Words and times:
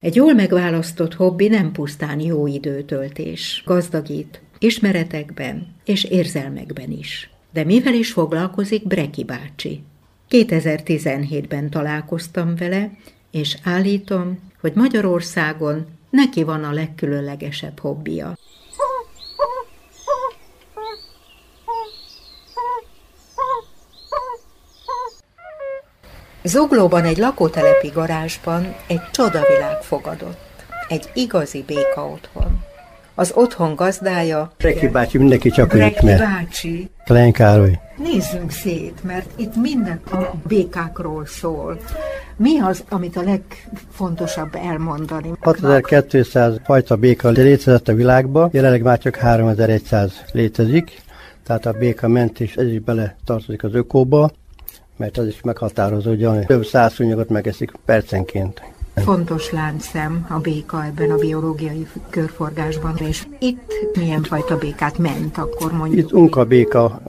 Egy 0.00 0.14
jól 0.14 0.34
megválasztott 0.34 1.14
hobbi 1.14 1.48
nem 1.48 1.72
pusztán 1.72 2.20
jó 2.20 2.46
időtöltés, 2.46 3.62
gazdagít, 3.66 4.42
ismeretekben 4.58 5.66
és 5.84 6.04
érzelmekben 6.04 6.90
is. 6.90 7.30
De 7.52 7.64
mivel 7.64 7.94
is 7.94 8.12
foglalkozik 8.12 8.86
Breki 8.86 9.24
bácsi? 9.24 9.82
2017-ben 10.30 11.70
találkoztam 11.70 12.56
vele, 12.56 12.90
és 13.30 13.56
állítom, 13.62 14.38
hogy 14.60 14.72
Magyarországon 14.74 15.86
neki 16.10 16.42
van 16.42 16.64
a 16.64 16.72
legkülönlegesebb 16.72 17.78
hobbija. 17.78 18.36
Zuglóban 26.48 27.04
egy 27.04 27.18
lakótelepi 27.18 27.88
garázsban 27.88 28.74
egy 28.86 29.00
csodavilág 29.10 29.82
fogadott. 29.82 30.64
Egy 30.88 31.10
igazi 31.14 31.64
béka 31.66 32.06
otthon. 32.06 32.60
Az 33.14 33.32
otthon 33.34 33.74
gazdája... 33.74 34.52
Breki 34.58 34.88
bácsi, 34.88 35.18
mindenki 35.18 35.50
csak 35.50 35.68
Breki 35.68 35.94
ismer. 35.94 36.18
bácsi. 36.18 36.90
Klein 37.04 37.32
Károly. 37.32 37.80
Nézzünk 37.96 38.50
szét, 38.50 39.04
mert 39.04 39.30
itt 39.36 39.56
minden 39.56 40.00
a 40.10 40.16
békákról 40.48 41.26
szól. 41.26 41.78
Mi 42.36 42.60
az, 42.60 42.84
amit 42.88 43.16
a 43.16 43.22
legfontosabb 43.22 44.54
elmondani? 44.54 45.32
6200 45.40 46.60
fajta 46.64 46.96
béka 46.96 47.28
létezett 47.28 47.88
a 47.88 47.94
világban, 47.94 48.48
jelenleg 48.52 48.82
már 48.82 48.98
csak 48.98 49.16
3100 49.16 50.12
létezik, 50.32 51.02
tehát 51.46 51.66
a 51.66 51.72
béka 51.72 52.08
mentés, 52.08 52.54
ez 52.54 52.66
is 52.66 52.80
bele 52.80 53.16
tartozik 53.24 53.64
az 53.64 53.74
ökóba, 53.74 54.30
mert 54.98 55.18
az 55.18 55.26
is 55.26 55.40
meghatározó, 55.42 56.08
hogy 56.08 56.46
több 56.46 56.64
száz 56.64 56.92
szúnyogot 56.92 57.28
megeszik 57.28 57.72
percenként. 57.84 58.62
Fontos 59.04 59.50
láncszem 59.52 60.26
a 60.28 60.38
béka 60.38 60.84
ebben 60.84 61.10
a 61.10 61.16
biológiai 61.16 61.86
körforgásban, 62.10 62.96
és 62.96 63.26
itt 63.38 63.96
milyen 63.96 64.22
fajta 64.22 64.56
békát 64.56 64.98
ment, 64.98 65.38
akkor 65.38 65.72
mondjuk. 65.72 66.06
Itt 66.06 66.12
unka 66.12 66.44
béka 66.44 67.00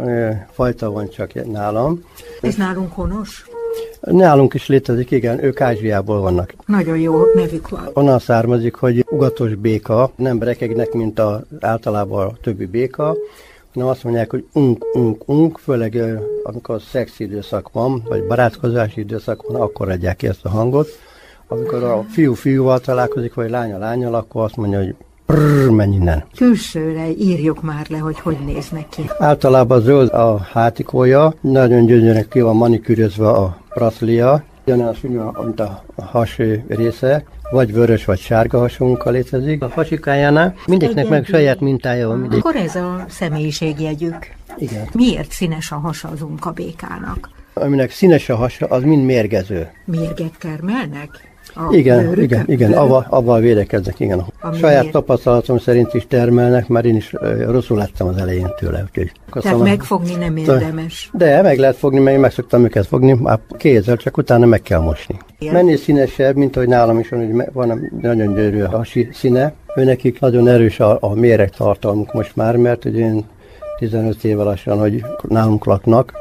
fajta 0.52 0.92
van 0.92 1.10
csak 1.10 1.52
nálam. 1.52 2.04
Ez 2.42 2.56
nálunk 2.56 2.94
honos? 2.94 3.46
Nálunk 4.02 4.54
is 4.54 4.68
létezik, 4.68 5.12
igen, 5.12 5.44
ők 5.44 5.62
Ázsiából 5.62 6.20
vannak. 6.20 6.54
Nagyon 6.66 6.98
jó 6.98 7.24
nevük 7.36 7.70
van. 7.70 7.90
Onnan 7.94 8.20
származik, 8.20 8.76
hogy 8.76 9.06
ugatos 9.10 9.56
béka, 9.56 10.12
nem 10.16 10.44
rekegnek, 10.44 10.92
mint 10.92 11.20
a, 11.20 11.44
általában 11.60 12.28
a 12.28 12.38
többi 12.42 12.66
béka, 12.66 13.16
hanem 13.74 13.90
azt 13.90 14.04
mondják, 14.04 14.30
hogy 14.32 14.46
unk, 14.54 14.86
unk, 14.94 15.24
unk, 15.26 15.58
főleg 15.58 16.04
amikor 16.44 16.82
szex 16.82 17.20
időszak 17.20 17.70
van, 17.72 18.04
vagy 18.08 18.24
barátkozási 18.28 19.00
időszak 19.00 19.48
van, 19.48 19.62
akkor 19.62 19.90
adják 19.90 20.16
ki 20.16 20.28
ezt 20.28 20.46
a 20.46 20.50
hangot. 20.50 20.88
Amikor 21.48 21.84
a 21.84 22.06
fiú 22.10 22.34
fiúval 22.34 22.80
találkozik, 22.80 23.34
vagy 23.34 23.50
lánya 23.50 23.78
lányal, 23.78 24.14
akkor 24.14 24.44
azt 24.44 24.56
mondja, 24.56 24.78
hogy 24.78 24.96
prrr, 25.26 25.70
menj 25.70 25.96
innen. 25.96 26.24
Külsőre 26.36 27.08
írjuk 27.10 27.62
már 27.62 27.86
le, 27.90 27.98
hogy 27.98 28.20
hogy 28.20 28.38
néznek 28.46 28.90
ki. 28.90 29.02
Általában 29.18 29.82
zöld 29.82 30.14
a 30.14 30.38
hátikója, 30.38 31.34
nagyon 31.42 31.86
gyönyörűen 31.86 32.28
ki 32.30 32.42
van 32.42 32.56
manikűrözve 32.56 33.30
a 33.30 33.58
praszlia, 33.70 34.44
ugyanaz 34.66 34.98
mint 35.02 35.60
a 35.60 35.84
has 35.96 36.38
része, 36.68 37.24
vagy 37.50 37.74
vörös, 37.74 38.06
vagy 38.06 38.20
sárga 38.20 38.60
hasonlókkal 38.60 39.14
létezik. 39.14 39.62
A 39.62 39.70
hasikájánál 39.74 40.56
mindegyiknek 40.66 41.08
meg 41.08 41.26
saját 41.26 41.60
mintája 41.60 42.08
van. 42.08 42.18
Mindegy. 42.18 42.40
Akkor 42.40 42.56
ez 42.56 42.76
a 42.76 43.06
személyiségjegyük. 43.10 44.28
Igen. 44.58 44.88
Miért 44.94 45.32
színes 45.32 45.72
a 45.72 45.76
hasa 45.76 46.08
az 46.08 46.22
unkabékának? 46.22 47.30
Aminek 47.54 47.92
színes 47.92 48.30
a 48.30 48.36
hasa, 48.36 48.66
az 48.66 48.84
mind 48.84 49.06
mérgező. 49.06 49.72
Mérget 49.86 50.34
termelnek? 50.40 51.10
A 51.56 51.74
Igen, 51.74 52.20
igen, 52.22 52.44
igen, 52.48 52.74
avval, 52.74 53.06
avval 53.10 53.40
védekeznek, 53.40 54.00
igen. 54.00 54.26
Ami 54.42 54.58
Saját 54.58 54.80
miért? 54.80 54.94
tapasztalatom 54.94 55.58
szerint 55.58 55.94
is 55.94 56.08
termelnek, 56.08 56.68
mert 56.68 56.86
én 56.86 56.96
is 56.96 57.14
rosszul 57.48 57.78
lettem 57.78 58.08
az 58.08 58.18
elején 58.18 58.54
tőle. 58.58 58.80
Úgyhogy 58.80 59.12
Tehát 59.12 59.32
Köszönöm. 59.32 59.62
megfogni 59.62 60.16
nem 60.16 60.38
érdemes. 60.38 61.10
De 61.14 61.42
meg 61.42 61.58
lehet 61.58 61.76
fogni, 61.76 62.00
mert 62.00 62.16
én 62.16 62.22
meg 62.22 62.32
szoktam 62.32 62.64
őket 62.64 62.86
fogni, 62.86 63.14
már 63.14 63.40
kézzel, 63.58 63.96
csak 63.98 64.18
utána 64.18 64.46
meg 64.46 64.62
kell 64.62 64.80
mosni. 64.80 65.18
Igen. 65.40 65.54
Mennél 65.54 65.78
színesebb, 65.78 66.36
mint 66.36 66.56
hogy 66.56 66.68
nálam 66.68 67.00
is 67.00 67.10
van, 67.10 67.26
hogy 67.26 67.46
van 67.54 67.90
nagyon 68.02 68.34
gyönyörű 68.34 68.62
a 68.62 68.70
hasi 68.70 69.10
színe. 69.14 69.54
Ő 69.76 69.84
nekik 69.84 70.20
nagyon 70.20 70.48
erős 70.48 70.80
a, 70.80 70.98
a 71.02 71.14
méregtartalmuk 71.14 72.14
most 72.14 72.36
már, 72.36 72.56
mert 72.56 72.86
ugye 72.86 73.06
én 73.06 73.26
15 73.80 74.24
éve 74.24 74.44
lassan, 74.44 74.80
hogy 74.80 75.04
nálunk 75.28 75.66
laknak. 75.66 76.14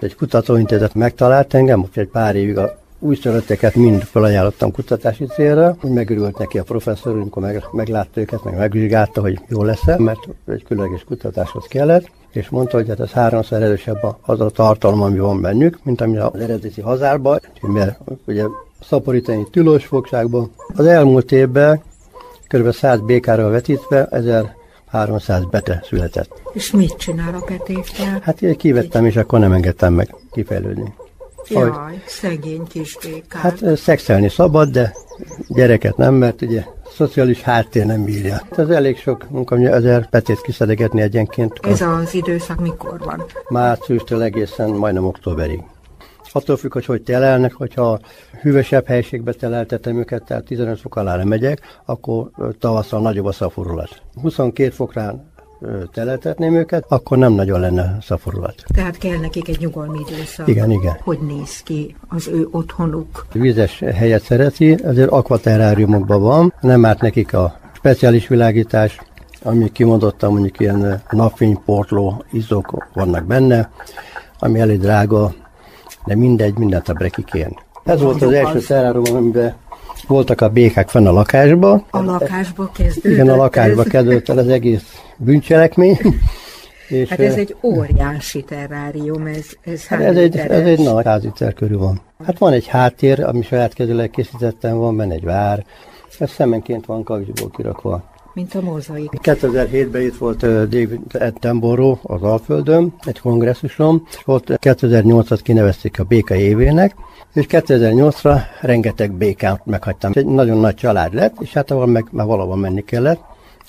Egy 0.00 0.14
kutatóintézet 0.16 0.94
megtalált 0.94 1.54
engem, 1.54 1.80
úgyhogy 1.80 2.02
egy 2.02 2.08
pár 2.08 2.36
évig 2.36 2.58
a 2.58 2.82
újszülötteket 3.04 3.74
mind 3.74 4.02
felajánlottam 4.02 4.72
kutatási 4.72 5.26
célra. 5.26 5.76
Úgy 5.82 5.90
megörült 5.90 6.38
neki 6.38 6.58
a 6.58 6.62
professzor, 6.62 7.12
amikor 7.12 7.42
meg, 7.42 7.64
meglátta 7.72 8.20
őket, 8.20 8.44
meg 8.44 8.56
megvizsgálta, 8.56 9.20
hogy 9.20 9.40
jó 9.48 9.62
lesz 9.62 9.96
mert 9.96 10.28
egy 10.46 10.64
különleges 10.64 11.04
kutatáshoz 11.04 11.64
kellett, 11.68 12.10
és 12.32 12.48
mondta, 12.48 12.76
hogy 12.76 12.88
hát 12.88 13.00
ez 13.00 13.10
háromszor 13.10 13.62
erősebb 13.62 14.16
az 14.20 14.40
a 14.40 14.50
tartalom, 14.50 15.02
ami 15.02 15.18
van 15.18 15.40
bennük, 15.40 15.78
mint 15.82 16.00
ami 16.00 16.16
az 16.16 16.40
eredeti 16.40 16.80
hazárban, 16.80 17.40
mert 17.60 17.98
ugye 18.26 18.44
szaporítani 18.80 19.46
tilos 19.50 19.86
fogságban. 19.86 20.50
Az 20.76 20.86
elmúlt 20.86 21.32
évben 21.32 21.82
kb. 22.48 22.72
100 22.72 23.00
békára 23.00 23.48
vetítve 23.48 24.06
1300 24.10 25.44
bete 25.50 25.82
született. 25.84 26.42
És 26.52 26.70
mit 26.70 26.96
csinál 26.96 27.34
a 27.34 27.44
petékkel? 27.44 28.20
Hát 28.22 28.42
én 28.42 28.56
kivettem, 28.56 29.06
és 29.06 29.16
akkor 29.16 29.38
nem 29.38 29.52
engedtem 29.52 29.92
meg 29.92 30.14
kifejlődni. 30.32 30.94
Jaj, 31.48 32.02
szegény 32.06 32.64
kis 32.64 32.98
békák. 33.02 33.40
Hát 33.40 33.76
szexelni 33.76 34.28
szabad, 34.28 34.68
de 34.68 34.94
gyereket 35.48 35.96
nem, 35.96 36.14
mert 36.14 36.42
ugye 36.42 36.64
szociális 36.96 37.42
háttér 37.42 37.86
nem 37.86 38.04
bírja. 38.04 38.32
Hát 38.32 38.58
Ez 38.58 38.68
elég 38.68 38.98
sok 38.98 39.30
munka, 39.30 39.56
hogy 39.56 39.64
ezer 39.64 40.08
petét 40.08 40.40
kiszedegetni 40.40 41.00
egyenként. 41.00 41.52
Ez 41.62 41.80
az 41.80 42.14
időszak 42.14 42.60
mikor 42.60 42.98
van? 42.98 43.24
Márciustól 43.48 44.22
egészen 44.22 44.70
majdnem 44.70 45.04
októberig. 45.04 45.62
Attól 46.32 46.56
függ, 46.56 46.72
hogy 46.72 46.84
hogy 46.84 47.02
telelnek, 47.02 47.52
hogyha 47.52 48.00
hűvösebb 48.40 48.86
helységbe 48.86 49.32
teleltetem 49.32 49.96
őket, 49.96 50.24
tehát 50.24 50.44
15 50.44 50.80
fok 50.80 50.96
alá 50.96 51.16
nem 51.16 51.28
megyek, 51.28 51.60
akkor 51.84 52.30
tavasszal 52.58 53.00
nagyobb 53.00 53.24
a 53.24 53.32
szaporulat. 53.32 54.02
22 54.22 54.70
fokra 54.70 55.24
ö, 55.64 55.84
teleltetném 55.92 56.54
őket, 56.54 56.84
akkor 56.88 57.18
nem 57.18 57.32
nagyon 57.32 57.60
lenne 57.60 57.96
szaporulat. 58.00 58.54
Tehát 58.74 58.98
kell 58.98 59.18
nekik 59.18 59.48
egy 59.48 59.58
nyugalmi 59.60 59.98
időszak. 60.08 60.48
Igen, 60.48 60.70
igen. 60.70 60.96
Hogy 61.02 61.18
néz 61.18 61.62
ki 61.62 61.96
az 62.08 62.28
ő 62.28 62.48
otthonuk? 62.50 63.26
Vizes 63.32 63.78
helyet 63.78 64.22
szereti, 64.22 64.76
ezért 64.84 65.10
akvateráriumokban 65.10 66.20
van, 66.20 66.54
nem 66.60 66.84
árt 66.84 67.00
nekik 67.00 67.34
a 67.34 67.58
speciális 67.72 68.28
világítás, 68.28 69.00
ami 69.42 69.72
kimondottan 69.72 70.32
mondjuk 70.32 70.60
ilyen 70.60 71.02
napfényportló 71.10 72.24
izzók 72.32 72.88
vannak 72.94 73.24
benne, 73.24 73.70
ami 74.38 74.60
elég 74.60 74.80
drága, 74.80 75.34
de 76.04 76.16
mindegy, 76.16 76.58
mindent 76.58 76.88
a 76.88 76.92
breki 76.92 77.24
kér. 77.24 77.48
Ez 77.84 78.00
volt 78.00 78.22
az 78.22 78.32
első 78.32 78.58
terárium, 78.58 79.16
amiben 79.16 79.54
voltak 80.06 80.40
a 80.40 80.48
békák 80.48 80.88
fenn 80.88 81.06
a 81.06 81.12
lakásba. 81.12 81.84
A 81.90 82.02
lakásba 82.02 82.70
kezdődött 82.74 83.12
Igen, 83.12 83.28
a 83.28 83.36
lakásba 83.36 83.82
ez? 83.82 83.88
kezdődött 83.88 84.28
el 84.28 84.38
az 84.38 84.48
egész 84.48 85.03
bűncselekmény. 85.18 85.98
És 86.88 87.08
Hát 87.08 87.20
ez 87.20 87.34
egy 87.34 87.56
óriási 87.62 88.42
terrárium, 88.42 89.26
ez, 89.26 89.46
ez 89.60 89.86
Hát 89.86 89.98
hány 89.98 90.08
ez 90.08 90.16
egy, 90.16 90.36
ez 90.36 90.66
egy 90.66 90.78
nagy 90.78 91.04
háziter 91.04 91.54
körül 91.54 91.78
van. 91.78 92.00
Hát 92.24 92.38
van 92.38 92.52
egy 92.52 92.66
háttér, 92.66 93.24
ami 93.24 93.42
saját 93.42 93.72
kezűleg 93.72 94.10
készítettem, 94.10 94.76
van 94.76 94.96
benne 94.96 95.14
egy 95.14 95.24
vár, 95.24 95.64
ez 96.18 96.30
szemenként 96.30 96.86
van 96.86 97.02
kavicsból 97.02 97.50
kirakva. 97.50 98.12
Mint 98.34 98.54
a 98.54 98.60
mozaik. 98.60 99.10
2007-ben 99.22 100.02
itt 100.02 100.16
volt 100.16 100.40
David 100.68 101.00
Attenborough 101.12 102.00
az 102.02 102.22
Alföldön, 102.22 102.94
egy 103.04 103.20
kongresszuson, 103.20 104.02
és 104.10 104.22
volt 104.24 104.58
2008-at 104.62 105.40
kinevezték 105.42 106.00
a 106.00 106.04
béka 106.04 106.34
évének, 106.34 106.94
és 107.34 107.46
2008-ra 107.48 108.40
rengeteg 108.60 109.12
békát 109.12 109.66
meghagytam. 109.66 110.12
Egy 110.14 110.26
nagyon 110.26 110.58
nagy 110.58 110.74
család 110.74 111.14
lett, 111.14 111.34
és 111.40 111.52
hát 111.52 111.70
ahol 111.70 111.86
meg 111.86 112.06
már 112.10 112.26
valahol 112.26 112.56
menni 112.56 112.84
kellett, 112.84 113.20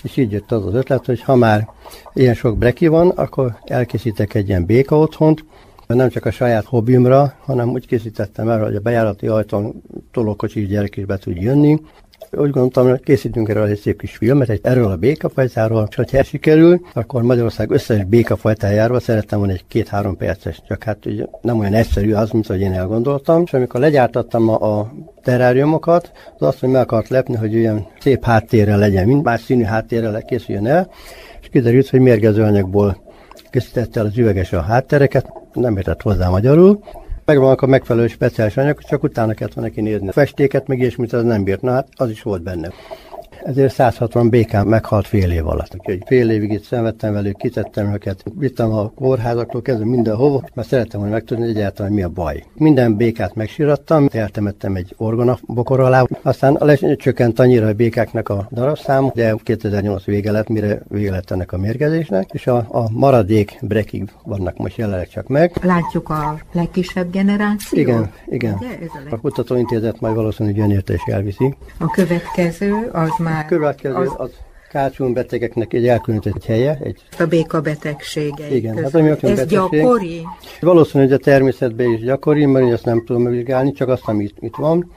és 0.05 0.17
így 0.17 0.31
jött 0.31 0.51
az 0.51 0.65
az 0.65 0.73
ötlet, 0.73 1.05
hogy 1.05 1.21
ha 1.21 1.35
már 1.35 1.67
ilyen 2.13 2.33
sok 2.33 2.57
breki 2.57 2.87
van, 2.87 3.09
akkor 3.09 3.57
elkészítek 3.63 4.33
egy 4.33 4.47
ilyen 4.47 4.65
béka 4.65 4.97
otthont, 4.97 5.45
nem 5.87 6.09
csak 6.09 6.25
a 6.25 6.31
saját 6.31 6.65
hobbimra, 6.65 7.33
hanem 7.39 7.69
úgy 7.69 7.87
készítettem 7.87 8.49
el, 8.49 8.63
hogy 8.63 8.75
a 8.75 8.79
bejárati 8.79 9.27
ajtón 9.27 9.81
tolókocsi 10.11 10.65
gyerek 10.65 10.97
is 10.97 11.05
be 11.05 11.17
tud 11.17 11.41
jönni. 11.41 11.79
Úgy 12.37 12.49
gondoltam, 12.49 12.89
hogy 12.89 12.99
készítünk 12.99 13.49
erről 13.49 13.65
egy 13.65 13.79
szép 13.79 13.99
kis 13.99 14.15
filmet, 14.15 14.49
egy 14.49 14.59
erről 14.63 14.91
a 14.91 14.95
békafajtáról, 14.95 15.85
és 15.89 15.95
hogyha 15.95 16.23
sikerül, 16.23 16.79
akkor 16.93 17.21
Magyarország 17.21 17.71
összes 17.71 18.03
békafajtájáról 18.03 18.99
szerettem 18.99 19.37
volna 19.37 19.53
egy 19.53 19.67
két-három 19.67 20.17
perces, 20.17 20.61
csak 20.67 20.83
hát 20.83 21.05
ugye 21.05 21.25
nem 21.41 21.59
olyan 21.59 21.73
egyszerű 21.73 22.13
az, 22.13 22.31
mint 22.31 22.47
hogy 22.47 22.59
én 22.59 22.73
elgondoltam. 22.73 23.41
És 23.45 23.53
amikor 23.53 23.79
legyártattam 23.79 24.49
a, 24.49 24.79
a 24.79 24.93
teráriumokat, 25.23 26.11
az 26.37 26.47
azt, 26.47 26.59
hogy 26.59 26.69
meg 26.69 26.81
akart 26.81 27.07
lepni, 27.07 27.35
hogy 27.35 27.55
olyan 27.55 27.87
szép 27.99 28.23
háttérrel 28.23 28.77
legyen, 28.77 29.07
mint 29.07 29.23
más 29.23 29.41
színű 29.41 29.63
háttérrel 29.63 30.21
készüljön 30.21 30.67
el, 30.67 30.89
és 31.41 31.47
kiderült, 31.51 31.89
hogy 31.89 31.99
mérgező 31.99 32.41
anyagból 32.41 33.03
készítette 33.49 33.99
el 33.99 34.05
az 34.05 34.17
üveges 34.17 34.53
a 34.53 34.61
háttereket, 34.61 35.33
nem 35.53 35.77
értett 35.77 36.01
hozzá 36.01 36.29
magyarul, 36.29 36.79
Megvannak 37.25 37.61
a 37.61 37.65
megfelelő 37.65 38.07
speciális 38.07 38.57
anyagok, 38.57 38.83
csak 38.83 39.03
utána 39.03 39.33
kellett 39.33 39.55
neki 39.55 39.81
nézni. 39.81 40.07
A 40.07 40.11
festéket 40.11 40.67
meg 40.67 40.95
mit 40.97 41.13
az 41.13 41.23
nem 41.23 41.43
bírt, 41.43 41.61
na 41.61 41.71
hát 41.71 41.87
az 41.95 42.09
is 42.09 42.21
volt 42.21 42.41
benne 42.41 42.69
ezért 43.45 43.73
160 43.73 44.29
békán 44.29 44.67
meghalt 44.67 45.07
fél 45.07 45.31
év 45.31 45.47
alatt. 45.47 45.75
Úgyhogy 45.77 46.03
fél 46.05 46.29
évig 46.29 46.51
itt 46.51 46.63
szenvedtem 46.63 47.13
velük, 47.13 47.37
kitettem 47.37 47.93
őket, 47.93 48.23
vittem 48.35 48.71
a 48.71 48.89
kórházaktól 48.89 49.61
kezdve 49.61 49.85
mindenhova, 49.85 50.43
mert 50.53 50.67
szerettem 50.67 50.99
volna 50.99 51.15
megtudni, 51.15 51.45
hogy 51.45 51.55
egyáltalán 51.55 51.91
mi 51.91 52.03
a 52.03 52.09
baj. 52.09 52.43
Minden 52.53 52.95
békát 52.95 53.35
megsirattam, 53.35 54.07
eltemettem 54.11 54.75
egy 54.75 54.93
orgona 54.97 55.37
bokor 55.47 55.79
alá, 55.79 56.03
aztán 56.21 56.57
lecsökkent 56.59 57.39
annyira 57.39 57.67
a 57.67 57.73
békáknak 57.73 58.29
a 58.29 58.47
darabszám, 58.51 59.11
de 59.13 59.35
2008 59.43 60.03
vége 60.03 60.31
lett, 60.31 60.47
mire 60.47 60.81
vége 60.87 61.11
lett 61.11 61.31
ennek 61.31 61.51
a 61.51 61.57
mérgezésnek, 61.57 62.29
és 62.33 62.47
a, 62.47 62.57
a 62.69 62.89
maradék 62.91 63.57
brekig 63.61 64.11
vannak 64.23 64.57
most 64.57 64.77
jelenleg 64.77 65.07
csak 65.09 65.27
meg. 65.27 65.51
Látjuk 65.61 66.09
a 66.09 66.39
legkisebb 66.51 67.11
generációt? 67.11 67.81
Igen, 67.81 68.11
igen. 68.25 68.53
Ugye, 68.53 68.67
a, 68.67 68.99
leg... 69.03 69.13
a 69.13 69.17
kutatóintézet 69.17 69.99
majd 69.99 70.15
valószínűleg 70.15 70.57
jön 70.57 70.71
érte 70.71 70.93
és 70.93 71.01
elviszi. 71.05 71.55
A 71.77 71.89
következő 71.91 72.89
az 72.91 73.09
már... 73.19 73.34
Következő 73.47 73.95
az, 73.95 74.13
az 74.17 74.29
kácsún 74.69 75.13
betegeknek 75.13 75.73
egy 75.73 75.87
elkülönített 75.87 76.45
helye. 76.45 76.77
Egy... 76.83 77.01
A 77.19 77.25
béka 77.25 77.61
betegsége. 77.61 78.55
Igen, 78.55 78.83
hát 78.83 78.95
ami 78.95 79.09
Ez 79.09 79.19
betegség. 79.19 79.47
gyakori? 79.47 80.21
Valószínűleg 80.61 81.13
a 81.13 81.17
természetben 81.17 81.91
is 81.91 81.99
gyakori, 81.99 82.45
mert 82.45 82.71
ezt 82.71 82.85
nem 82.85 83.03
tudom 83.05 83.21
megvizsgálni, 83.21 83.71
csak 83.71 83.89
azt, 83.89 84.03
amit 84.05 84.35
itt 84.39 84.55
van 84.55 84.91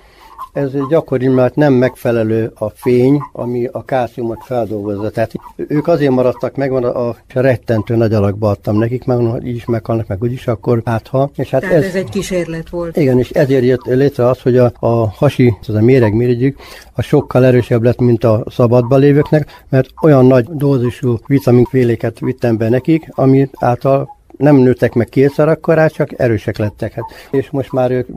ez 0.58 0.70
gyakori, 0.88 1.28
mert 1.28 1.54
nem 1.54 1.72
megfelelő 1.72 2.52
a 2.54 2.68
fény, 2.68 3.20
ami 3.32 3.68
a 3.72 3.84
kálciumot 3.84 4.44
feldolgozza. 4.44 5.10
Tehát 5.10 5.32
ők 5.56 5.86
azért 5.86 6.12
maradtak 6.12 6.56
meg, 6.56 6.70
van 6.70 6.84
a, 6.84 7.08
a 7.08 7.16
rettentő 7.34 7.96
nagy 7.96 8.12
alakba 8.12 8.48
adtam 8.50 8.78
nekik, 8.78 9.04
meg 9.04 9.44
így 9.44 9.56
is 9.56 9.64
meghalnak, 9.64 10.06
meg 10.06 10.22
úgyis, 10.22 10.46
akkor 10.46 10.82
hát 10.84 11.08
ha. 11.08 11.30
És 11.36 11.50
hát 11.50 11.60
Tehát 11.60 11.76
ez, 11.76 11.84
ez 11.84 11.94
egy 11.94 12.08
kísérlet 12.08 12.68
volt. 12.68 12.96
Igen, 12.96 13.18
és 13.18 13.30
ezért 13.30 13.64
jött 13.64 13.84
létre 13.84 14.26
az, 14.26 14.40
hogy 14.40 14.56
a, 14.56 14.72
a 14.78 15.08
hasi, 15.08 15.56
az 15.60 15.74
a 15.74 15.80
méregmirigyük, 15.80 16.58
a 16.92 17.02
sokkal 17.02 17.44
erősebb 17.44 17.82
lett, 17.82 17.98
mint 17.98 18.24
a 18.24 18.44
szabadba 18.50 18.96
lévőknek, 18.96 19.64
mert 19.68 19.88
olyan 20.02 20.26
nagy 20.26 20.44
dózisú 20.44 21.18
vitaminféléket 21.26 22.18
vittem 22.18 22.56
be 22.56 22.68
nekik, 22.68 23.08
ami 23.10 23.48
által 23.52 24.16
nem 24.36 24.56
nőttek 24.56 24.94
meg 24.94 25.08
kétszer 25.08 25.48
akkorát, 25.48 25.92
csak 25.92 26.18
erősek 26.20 26.58
lettek. 26.58 26.92
Hát. 26.92 27.04
És 27.30 27.50
most 27.50 27.72
már 27.72 27.90
ők 27.90 28.08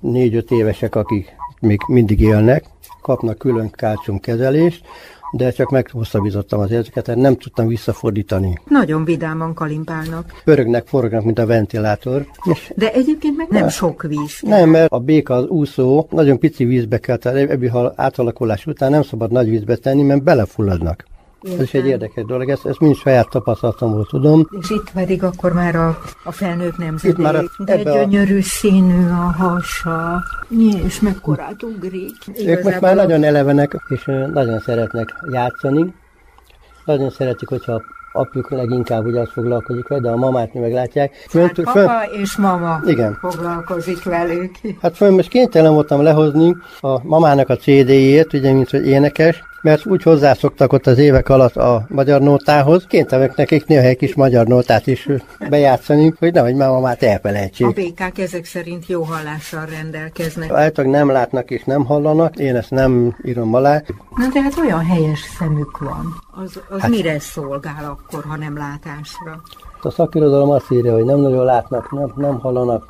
négy-öt 0.00 0.50
évesek, 0.50 0.94
akik 0.94 1.38
még 1.60 1.80
mindig 1.86 2.20
élnek, 2.20 2.64
kapnak 3.02 3.38
külön 3.38 3.70
kezelést, 4.20 4.84
de 5.32 5.50
csak 5.50 5.70
meghosszabbítottam 5.70 6.60
az 6.60 6.70
érzéket, 6.70 7.14
nem 7.16 7.36
tudtam 7.36 7.66
visszafordítani. 7.66 8.58
Nagyon 8.68 9.04
vidáman 9.04 9.54
kalimpálnak. 9.54 10.40
Pörögnek, 10.44 10.86
forognak, 10.86 11.24
mint 11.24 11.38
a 11.38 11.46
ventilátor. 11.46 12.26
És 12.44 12.72
de 12.76 12.92
egyébként 12.92 13.36
meg 13.36 13.48
nem 13.48 13.68
sok 13.68 14.02
víz. 14.02 14.38
Nem, 14.40 14.70
mert 14.70 14.92
a 14.92 14.98
béka 14.98 15.34
az 15.34 15.46
úszó, 15.46 16.06
nagyon 16.10 16.38
pici 16.38 16.64
vízbe 16.64 16.98
kell, 16.98 17.16
tehát 17.16 17.50
ebből 17.50 17.92
átalakulás 17.96 18.66
után 18.66 18.90
nem 18.90 19.02
szabad 19.02 19.32
nagy 19.32 19.48
vízbe 19.48 19.76
tenni, 19.76 20.02
mert 20.02 20.22
belefulladnak. 20.22 21.04
Értem. 21.42 21.60
Ez 21.60 21.64
is 21.64 21.74
egy 21.74 21.86
érdekes 21.86 22.24
dolog, 22.24 22.48
ezt, 22.48 22.66
ezt 22.66 22.80
mind 22.80 22.96
saját 22.96 23.28
tapasztalatomból 23.28 24.06
tudom. 24.06 24.48
És 24.60 24.70
itt 24.70 24.90
pedig 24.92 25.22
akkor 25.22 25.52
már 25.52 25.74
a, 25.74 25.98
a 26.24 26.32
felnőtt 26.32 26.76
nemzedék, 26.76 27.18
itt 27.18 27.24
már 27.24 27.34
a, 27.34 27.42
de 27.58 27.72
egy 27.72 27.84
gyönyörű 27.84 28.38
a... 28.38 28.42
színű 28.42 29.08
a 29.08 29.34
hasa, 29.38 30.22
és 30.86 31.00
mekkorát 31.00 31.62
ugrik. 31.62 32.16
Igazából... 32.26 32.52
Ők 32.52 32.62
most 32.62 32.80
már 32.80 32.94
nagyon 32.94 33.24
elevenek, 33.24 33.76
és 33.88 34.04
nagyon 34.32 34.60
szeretnek 34.60 35.14
játszani. 35.30 35.94
Nagyon 36.84 37.10
szeretik, 37.10 37.48
hogyha 37.48 37.82
apjuk 38.12 38.50
leginkább 38.50 39.06
ugye 39.06 39.20
azt 39.20 39.32
foglalkozik 39.32 39.88
vele, 39.88 40.00
de 40.00 40.10
a 40.10 40.16
mamát 40.16 40.54
mi 40.54 40.60
meglátják. 40.60 41.14
Fönt, 41.28 41.56
hát 41.56 41.64
papa 41.64 41.80
fönt, 41.80 42.20
és 42.20 42.36
mama 42.36 42.80
igen. 42.86 43.18
foglalkozik 43.20 44.02
velük. 44.02 44.54
Hát 44.82 44.96
föl 44.96 45.10
most 45.10 45.28
kénytelen 45.28 45.72
voltam 45.72 46.02
lehozni 46.02 46.56
a 46.80 47.06
mamának 47.06 47.48
a 47.48 47.56
CD-jét, 47.56 48.32
ugye, 48.32 48.52
mint 48.52 48.70
hogy 48.70 48.86
énekes, 48.86 49.42
mert 49.62 49.86
úgy 49.86 50.02
hozzászoktak 50.02 50.72
ott 50.72 50.86
az 50.86 50.98
évek 50.98 51.28
alatt 51.28 51.56
a 51.56 51.86
magyar 51.88 52.20
nótához, 52.20 52.84
kénytelenek 52.88 53.36
nekik 53.36 53.66
néha 53.66 53.82
egy 53.82 53.96
kis 53.96 54.14
magyar 54.14 54.46
nótát 54.46 54.86
is 54.86 55.08
bejátszani, 55.48 56.14
hogy 56.18 56.32
nehogy 56.32 56.54
már 56.54 56.68
mamát 56.70 57.02
elfelejtsék. 57.02 57.66
A 57.66 57.70
békák 57.70 58.18
ezek 58.18 58.44
szerint 58.44 58.86
jó 58.86 59.02
hallással 59.02 59.66
rendelkeznek. 59.66 60.50
Általában 60.52 60.98
nem 60.98 61.10
látnak 61.10 61.50
és 61.50 61.64
nem 61.64 61.84
hallanak, 61.84 62.36
én 62.36 62.56
ezt 62.56 62.70
nem 62.70 63.16
írom 63.22 63.54
alá. 63.54 63.82
Na 64.16 64.28
de 64.32 64.42
hát 64.42 64.58
olyan 64.58 64.84
helyes 64.84 65.20
szemük 65.38 65.78
van. 65.78 66.14
Az, 66.44 66.60
az 66.68 66.80
hát, 66.80 66.90
mire 66.90 67.18
szolgál 67.18 67.84
akkor, 67.84 68.24
ha 68.24 68.36
nem 68.36 68.56
látásra? 68.56 69.42
A 69.82 69.90
szakirodalom 69.90 70.50
azt 70.50 70.70
írja, 70.70 70.94
hogy 70.94 71.04
nem 71.04 71.18
nagyon 71.18 71.44
látnak, 71.44 71.92
nem, 71.92 72.12
nem 72.16 72.38
hallanak. 72.38 72.84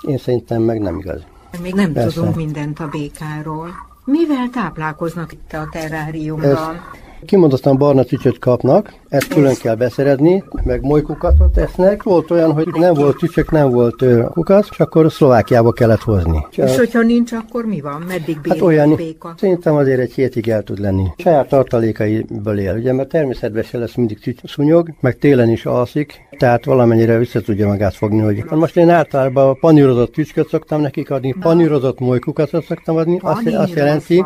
Én 0.00 0.18
szerintem 0.18 0.62
meg 0.62 0.80
nem 0.80 0.98
igaz. 0.98 1.20
Még 1.62 1.74
nem 1.74 1.92
Persze. 1.92 2.14
tudunk 2.14 2.36
mindent 2.36 2.80
a 2.80 2.88
békáról. 2.88 3.68
Mivel 4.06 4.48
táplálkoznak 4.48 5.32
itt 5.32 5.52
a 5.52 5.68
terráriumban? 5.70 6.74
Ez 6.74 6.80
kimondottan 7.26 7.78
barna 7.78 8.02
tücsöt 8.02 8.38
kapnak, 8.38 8.94
ezt 9.08 9.28
külön 9.28 9.54
kell 9.54 9.74
beszerezni, 9.74 10.44
meg 10.64 10.82
molykukacot 10.82 11.52
tesznek. 11.52 12.02
Volt 12.02 12.30
olyan, 12.30 12.52
hogy 12.52 12.66
nem 12.72 12.94
volt 12.94 13.16
tücsök, 13.16 13.50
nem 13.50 13.70
volt 13.70 14.04
kukac, 14.32 14.68
és 14.70 14.80
akkor 14.80 15.12
Szlovákiába 15.12 15.72
kellett 15.72 16.00
hozni. 16.00 16.46
És 16.50 16.76
és 16.76 16.76
hogyha 16.76 17.02
nincs, 17.02 17.32
akkor 17.32 17.64
mi 17.64 17.80
van? 17.80 18.04
Meddig 18.08 18.40
bír 18.40 18.52
hát 18.52 18.62
olyan, 18.62 18.94
béka? 18.94 19.34
Szerintem 19.38 19.74
azért 19.74 20.00
egy 20.00 20.12
hétig 20.12 20.48
el 20.48 20.62
tud 20.62 20.78
lenni. 20.78 21.04
Saját 21.16 21.48
tartalékaiből 21.48 22.58
él, 22.58 22.74
ugye, 22.74 22.92
mert 22.92 23.08
természetben 23.08 23.62
se 23.62 23.78
lesz 23.78 23.94
mindig 23.94 24.36
szúnyog, 24.44 24.90
meg 25.00 25.18
télen 25.18 25.48
is 25.48 25.66
alszik, 25.66 26.20
tehát 26.38 26.64
valamennyire 26.64 27.18
vissza 27.18 27.40
tudja 27.40 27.66
magát 27.66 27.94
fogni, 27.94 28.20
hogy 28.20 28.44
most 28.50 28.76
én 28.76 28.88
általában 28.88 29.58
panírozott 29.60 30.12
tücsköt 30.12 30.48
szoktam 30.48 30.80
nekik 30.80 31.10
adni, 31.10 31.34
panírozott 31.40 32.00
molykukacot 32.00 32.64
szoktam 32.64 32.96
adni, 32.96 33.18
azt, 33.22 33.46
azt 33.46 33.74
jelenti, 33.74 34.24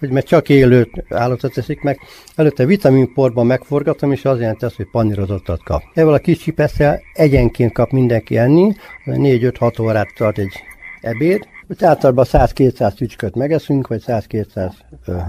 hogy 0.00 0.10
mert 0.10 0.26
csak 0.26 0.48
élő 0.48 0.90
állatot 1.08 1.52
teszik 1.52 1.80
meg. 1.80 2.00
Előtte 2.34 2.64
vitaminporban 2.64 3.46
megforgatom, 3.46 4.12
és 4.12 4.24
az 4.24 4.40
jelenti 4.40 4.64
azt, 4.64 4.76
hogy 4.76 4.90
panírozottat 4.90 5.62
kap. 5.62 5.82
Ebből 5.94 6.12
a 6.12 6.18
kis 6.18 6.38
csipesszel 6.38 7.00
egyenként 7.14 7.72
kap 7.72 7.90
mindenki 7.90 8.36
enni, 8.36 8.72
4-5-6 9.06 9.82
órát 9.82 10.08
tart 10.16 10.38
egy 10.38 10.52
ebéd, 11.00 11.48
úgy 11.68 11.84
általában 11.84 12.24
100-200 12.28 12.94
tücsköt 12.94 13.34
megeszünk, 13.34 13.86
vagy 13.86 14.02
100-200 14.06 14.72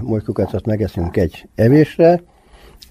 molykukacot 0.00 0.66
megeszünk 0.66 1.16
egy 1.16 1.48
evésre. 1.54 2.22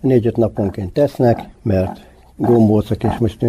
4-5 0.03 0.35
naponként 0.35 0.93
tesznek, 0.93 1.39
mert 1.63 1.99
gombócok, 2.35 3.03
és 3.03 3.17
most 3.19 3.45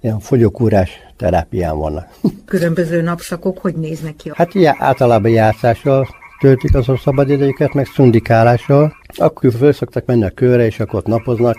ilyen 0.00 0.18
fogyókúrás 0.18 0.90
terápián 1.16 1.78
vannak. 1.78 2.18
Különböző 2.44 3.02
napszakok 3.02 3.58
hogy 3.58 3.74
néznek 3.74 4.16
ki? 4.16 4.30
Hát 4.34 4.54
ilyen 4.54 4.74
általában 4.78 5.30
játszással 5.30 6.08
töltik 6.42 6.74
az 6.74 6.88
a 6.88 6.96
szabadidejüket, 6.96 7.74
meg 7.74 7.86
szundikálással. 7.86 8.96
Akkor 9.16 9.52
föl 9.52 9.72
szoktak 9.72 10.06
menni 10.06 10.24
a 10.24 10.30
körre, 10.30 10.64
és 10.64 10.80
akkor 10.80 10.98
ott 10.98 11.06
napoznak. 11.06 11.56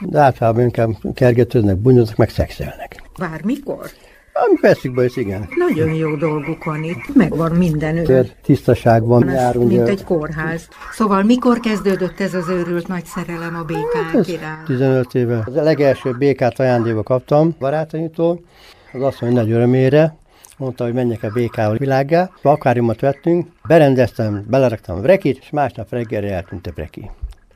De 0.00 0.18
általában 0.18 0.62
inkább 0.62 0.90
kergetőznek, 1.14 1.76
bunyoznak, 1.76 2.16
meg 2.16 2.30
szexelnek. 2.30 3.02
Bármikor? 3.18 3.90
Ami 4.32 4.58
veszik 4.60 4.94
be, 4.94 5.04
igen. 5.14 5.48
Nagyon 5.56 5.94
jó 5.94 6.16
dolguk 6.16 6.64
van 6.64 6.82
itt, 6.82 7.14
megvan 7.14 7.52
minden. 7.52 8.04
Tér, 8.04 8.32
tisztaságban 8.42 9.28
járunk. 9.28 9.68
Mint 9.68 9.88
egy 9.88 10.04
kórház. 10.04 10.68
Szóval 10.92 11.22
mikor 11.22 11.60
kezdődött 11.60 12.20
ez 12.20 12.34
az 12.34 12.48
őrült 12.48 12.88
nagy 12.88 13.04
szerelem 13.04 13.56
a 13.56 13.62
békák 13.62 14.10
hát 14.12 14.28
iránt? 14.28 14.64
15 14.66 15.14
éve. 15.14 15.42
Az 15.46 15.56
a 15.56 15.62
legelső 15.62 16.12
békát 16.18 16.60
ajándékba 16.60 17.02
kaptam 17.02 17.56
barátaimtól, 17.58 18.40
az 18.92 19.02
azt 19.02 19.20
mondja, 19.20 19.42
nagy 19.42 19.50
örömére, 19.50 20.16
mondta, 20.62 20.84
hogy 20.84 20.92
menjek 20.92 21.22
a 21.22 21.30
békával 21.30 21.76
világgá. 21.76 22.30
Akváriumot 22.42 23.00
vettünk, 23.00 23.46
berendeztem, 23.68 24.44
beleraktam 24.48 24.96
a 24.96 25.00
brekit, 25.00 25.38
és 25.38 25.50
másnap 25.50 25.90
reggelre 25.90 26.34
eltűnt 26.34 26.66
a 26.66 26.70
breki. 26.74 27.10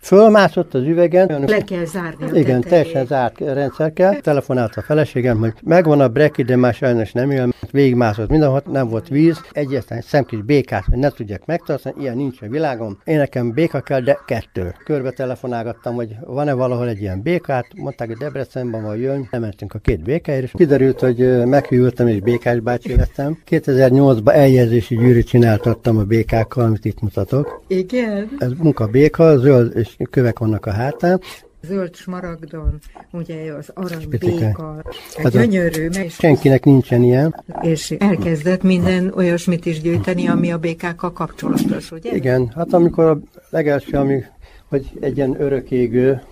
Fölmászott 0.06 0.74
az 0.74 0.82
üvegen. 0.82 1.44
Le 1.46 1.60
kell 1.60 1.84
zárni 1.84 2.38
Igen, 2.38 2.60
teljesen 2.60 3.06
zárt 3.06 3.40
rendszer 3.40 3.92
kell. 3.92 4.14
Telefonált 4.14 4.76
a 4.76 4.82
feleségem, 4.82 5.38
hogy 5.38 5.52
megvan 5.64 6.00
a 6.00 6.08
breki, 6.08 6.42
de 6.42 6.56
már 6.56 6.74
sajnos 6.74 7.12
nem 7.12 7.30
él. 7.30 7.48
Végigmászott 7.70 8.28
mindenhol, 8.28 8.62
nem 8.72 8.88
volt 8.88 9.08
víz. 9.08 9.40
Egyetlen 9.52 10.00
szemkis 10.00 10.42
békát, 10.42 10.84
hogy 10.84 10.98
ne 10.98 11.10
tudják 11.10 11.46
megtartani, 11.46 11.94
ilyen 12.00 12.16
nincs 12.16 12.42
a 12.42 12.48
világon. 12.48 12.98
Én 13.04 13.18
nekem 13.18 13.52
béka 13.52 13.80
kell, 13.80 14.00
de 14.00 14.18
kettő. 14.26 14.74
Körbe 14.84 15.10
telefonálgattam, 15.10 15.94
hogy 15.94 16.16
van-e 16.26 16.52
valahol 16.52 16.88
egy 16.88 17.00
ilyen 17.00 17.22
békát. 17.22 17.66
Mondták, 17.74 18.08
hogy 18.08 18.16
Debrecenben 18.16 18.82
van 18.82 18.96
jön. 18.96 19.28
Lementünk 19.30 19.74
a 19.74 19.78
két 19.78 20.02
békáért, 20.02 20.42
és 20.42 20.52
kiderült, 20.54 21.00
hogy 21.00 21.46
meghűltem 21.46 22.08
és 22.08 22.20
békás 22.20 22.60
bácsi 22.60 22.96
lettem. 22.96 23.38
2008-ban 23.50 24.32
eljegyzési 24.32 24.96
gyűrűt 24.96 25.26
csináltattam 25.26 25.98
a 25.98 26.02
békákkal, 26.02 26.64
amit 26.64 26.84
itt 26.84 27.00
mutatok. 27.00 27.62
Igen. 27.66 28.28
Ez 28.38 28.50
munka 28.58 28.86
béka, 28.86 29.38
zöld 29.38 29.76
és 29.76 29.95
kövek 30.04 30.38
vannak 30.38 30.66
a 30.66 30.70
hátán, 30.70 31.20
zöld 31.66 31.94
smaragdon, 31.94 32.78
ugye 33.12 33.52
az 33.52 33.70
aranybéka, 33.74 34.82
hát 35.16 35.32
gyönyörű. 35.32 35.88
Meg... 35.94 36.10
Senkinek 36.10 36.64
nincsen 36.64 37.02
ilyen. 37.02 37.44
És 37.60 37.90
elkezdett 37.90 38.62
minden 38.62 39.12
olyasmit 39.16 39.66
is 39.66 39.80
gyűjteni, 39.80 40.28
ami 40.28 40.52
a 40.52 40.58
békákkal 40.58 41.12
kapcsolatos, 41.12 41.90
ugye? 41.90 42.14
Igen, 42.14 42.52
hát 42.54 42.72
amikor 42.72 43.04
a 43.04 43.18
legelső, 43.50 43.96
ami, 43.96 44.22
hogy 44.68 44.90
egy 45.00 45.16
ilyen 45.16 45.40
örökégő, 45.40 46.22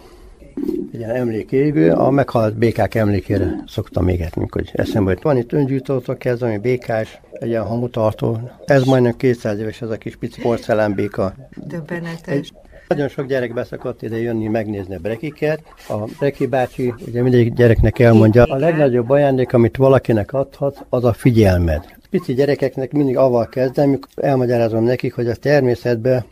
ilyen 0.92 1.10
emlékégő, 1.10 1.92
a 1.92 2.10
meghalt 2.10 2.56
békák 2.56 2.94
emlékére 2.94 3.62
szoktam 3.66 4.08
égetni, 4.08 4.46
hogy 4.50 4.70
eszembe 4.72 5.10
hogy 5.10 5.22
van 5.22 5.36
itt 5.36 5.52
öngyújtótok 5.52 6.24
ez, 6.24 6.42
ami 6.42 6.58
békás, 6.58 7.20
egy 7.32 7.48
ilyen 7.48 7.66
hamutartó. 7.66 8.50
Ez 8.64 8.82
majdnem 8.84 9.16
200 9.16 9.58
éves, 9.58 9.82
ez 9.82 9.90
a 9.90 9.96
kis 9.96 10.16
pici 10.16 10.40
porcelánbéka. 10.40 11.34
Döbbenetes. 11.66 12.34
Egy 12.34 12.52
nagyon 12.88 13.08
sok 13.08 13.26
gyerek 13.26 13.54
beszakadt 13.54 14.02
ide 14.02 14.20
jönni, 14.20 14.46
megnézni 14.46 14.94
a 14.94 14.98
brekiket. 14.98 15.60
A 15.88 15.94
breki 16.18 16.46
bácsi, 16.46 16.94
ugye 17.06 17.22
mindegyik 17.22 17.52
gyereknek 17.52 17.98
elmondja, 17.98 18.42
a 18.42 18.56
legnagyobb 18.56 19.10
ajándék, 19.10 19.52
amit 19.52 19.76
valakinek 19.76 20.32
adhat, 20.32 20.84
az 20.88 21.04
a 21.04 21.12
figyelmed. 21.12 21.84
Pici 22.10 22.34
gyerekeknek 22.34 22.92
mindig 22.92 23.16
avval 23.16 23.48
kezdem, 23.48 23.88
amikor 23.88 24.10
elmagyarázom 24.14 24.84
nekik, 24.84 25.14
hogy 25.14 25.28
a 25.28 25.34
természetben 25.34 26.24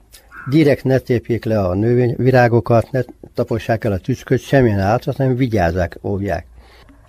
direkt 0.50 0.85
ne 0.85 0.99
tépjék 0.99 1.44
le 1.44 1.61
a 1.61 1.75
növényvirágokat, 1.75 2.90
ne 2.90 3.00
tapossák 3.35 3.85
el 3.85 3.92
a 3.92 3.99
tücsköt, 3.99 4.40
semmilyen 4.40 4.80
állat, 4.80 5.04
hanem 5.04 5.37
vigyázzák, 5.37 5.99
óvják. 6.02 6.47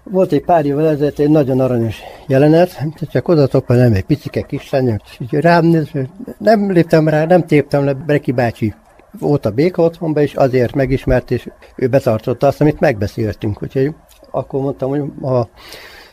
Volt 0.04 0.32
egy 0.32 0.44
pár 0.44 0.66
évvel 0.66 0.88
ezelőtt 0.88 1.20
egy 1.20 1.30
nagyon 1.30 1.60
aranyos 1.60 2.02
jelenet, 2.28 2.84
csak 3.12 3.28
oda 3.28 3.48
nem 3.68 3.94
egy 3.94 4.06
picike 4.06 4.42
kislány, 4.42 5.00
és 5.20 5.28
rám 5.32 5.66
néz, 5.66 5.90
nem 6.38 6.72
léptem 6.72 7.08
rá, 7.08 7.26
nem 7.26 7.46
téptem 7.46 7.86
le, 7.86 7.94
Breki 7.94 8.32
bácsi 8.32 8.74
volt 9.20 9.46
a 9.46 9.52
béka 9.52 9.84
otthonban, 9.84 10.24
és 10.24 10.34
azért 10.34 10.76
megismert, 10.76 11.32
és 11.32 11.50
ő 11.76 11.88
betartotta 11.88 12.48
azt, 12.48 12.62
amit 12.62 12.80
megbeszéltünk. 12.80 13.62
Úgyhogy 13.62 13.94
akkor 14.32 14.62
mondtam, 14.62 14.90
hogy 14.90 15.02
a 15.22 15.48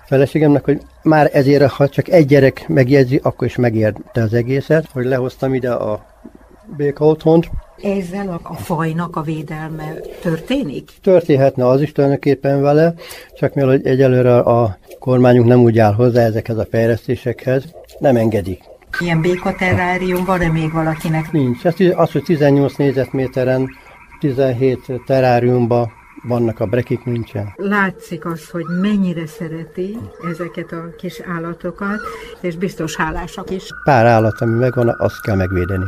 feleségemnek, 0.04 0.64
hogy 0.64 0.80
már 1.02 1.30
ezért, 1.32 1.70
ha 1.70 1.88
csak 1.88 2.08
egy 2.08 2.26
gyerek 2.26 2.68
megjegyzi, 2.68 3.20
akkor 3.22 3.46
is 3.46 3.56
megérte 3.56 4.22
az 4.22 4.32
egészet, 4.32 4.86
hogy 4.92 5.04
lehoztam 5.04 5.54
ide 5.54 5.72
a 5.72 6.06
béka 6.76 7.04
otthont. 7.04 7.50
Ezzel 7.82 8.28
a, 8.28 8.40
a 8.42 8.54
fajnak 8.54 9.16
a 9.16 9.22
védelme 9.22 9.94
történik? 10.20 10.90
Történhetne 11.02 11.66
az 11.66 11.80
is 11.80 11.92
tulajdonképpen 11.92 12.62
vele, 12.62 12.94
csak 13.34 13.54
mivel 13.54 13.80
egyelőre 13.82 14.38
a 14.38 14.78
kormányunk 14.98 15.46
nem 15.46 15.60
úgy 15.60 15.78
áll 15.78 15.94
hozzá 15.94 16.22
ezekhez 16.22 16.56
a 16.58 16.66
fejlesztésekhez, 16.70 17.64
nem 17.98 18.16
engedik. 18.16 18.62
Ilyen 19.00 19.20
békaterrárium 19.20 20.24
van-e 20.24 20.48
még 20.48 20.72
valakinek? 20.72 21.32
Nincs. 21.32 21.66
Ez 21.66 21.74
az, 21.94 22.12
hogy 22.12 22.22
18 22.22 22.76
négyzetméteren 22.76 23.68
17 24.18 24.92
teráriumban 25.06 25.92
vannak 26.22 26.60
a 26.60 26.66
brekik, 26.66 27.04
nincsen. 27.04 27.52
Látszik 27.56 28.24
az, 28.24 28.48
hogy 28.50 28.64
mennyire 28.80 29.26
szereti 29.26 29.98
ezeket 30.30 30.72
a 30.72 30.94
kis 30.98 31.20
állatokat, 31.20 32.00
és 32.40 32.56
biztos 32.56 32.96
hálásak 32.96 33.50
is. 33.50 33.66
Pár 33.84 34.06
állat, 34.06 34.40
ami 34.40 34.58
megvan, 34.58 34.94
azt 34.98 35.22
kell 35.22 35.36
megvédeni. 35.36 35.84